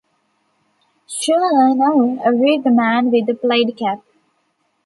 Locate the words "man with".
2.71-3.27